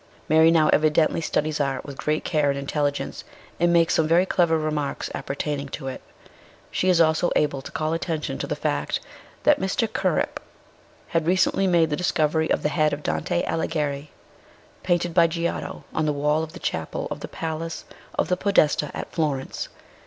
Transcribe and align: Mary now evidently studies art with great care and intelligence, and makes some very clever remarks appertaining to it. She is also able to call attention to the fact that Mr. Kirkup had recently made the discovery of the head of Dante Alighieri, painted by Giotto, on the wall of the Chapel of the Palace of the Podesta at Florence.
Mary 0.27 0.49
now 0.49 0.67
evidently 0.69 1.21
studies 1.21 1.59
art 1.59 1.85
with 1.85 1.95
great 1.95 2.23
care 2.23 2.49
and 2.49 2.57
intelligence, 2.57 3.23
and 3.59 3.71
makes 3.71 3.93
some 3.93 4.07
very 4.07 4.25
clever 4.25 4.57
remarks 4.57 5.11
appertaining 5.13 5.69
to 5.69 5.85
it. 5.87 6.01
She 6.71 6.89
is 6.89 6.99
also 6.99 7.29
able 7.35 7.61
to 7.61 7.71
call 7.71 7.93
attention 7.93 8.39
to 8.39 8.47
the 8.47 8.55
fact 8.55 8.99
that 9.43 9.59
Mr. 9.59 9.87
Kirkup 9.87 10.41
had 11.09 11.27
recently 11.27 11.67
made 11.67 11.91
the 11.91 11.95
discovery 12.01 12.49
of 12.49 12.63
the 12.63 12.69
head 12.69 12.93
of 12.93 13.03
Dante 13.03 13.43
Alighieri, 13.45 14.09
painted 14.81 15.13
by 15.13 15.27
Giotto, 15.27 15.83
on 15.93 16.07
the 16.07 16.13
wall 16.13 16.41
of 16.41 16.53
the 16.53 16.59
Chapel 16.59 17.07
of 17.11 17.19
the 17.19 17.27
Palace 17.27 17.85
of 18.15 18.27
the 18.27 18.37
Podesta 18.37 18.89
at 18.95 19.11
Florence. 19.11 19.69